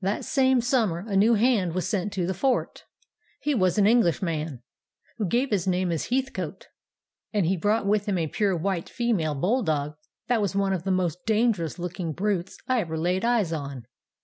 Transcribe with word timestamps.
"That 0.00 0.24
same 0.24 0.60
summer 0.60 1.00
a 1.04 1.16
new 1.16 1.34
hand 1.34 1.74
was 1.74 1.88
sent 1.88 2.12
to 2.12 2.26
the 2.28 2.32
fort. 2.32 2.84
He 3.40 3.56
was 3.56 3.76
an 3.76 3.88
Englishman, 3.88 4.62
who 5.18 5.26
gave 5.26 5.50
his 5.50 5.66
name 5.66 5.90
as 5.90 6.10
Heathcote, 6.10 6.68
and 7.32 7.44
he 7.44 7.56
brought 7.56 7.84
with 7.84 8.06
him 8.06 8.16
a 8.16 8.28
pure 8.28 8.56
white 8.56 8.88
female 8.88 9.34
bull 9.34 9.64
dog 9.64 9.96
that 10.28 10.40
was 10.40 10.54
one 10.54 10.72
of 10.74 10.84
the 10.84 10.92
most 10.92 11.26
dangerous 11.26 11.76
looking 11.76 12.12
brutes 12.12 12.56
I 12.68 12.82
ever 12.82 12.96
laid 12.96 13.24
eyes 13.24 13.52
on. 13.52 13.86